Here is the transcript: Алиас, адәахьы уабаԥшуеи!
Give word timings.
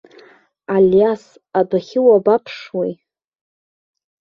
Алиас, 0.75 1.23
адәахьы 1.59 1.99
уабаԥшуеи! 2.07 2.93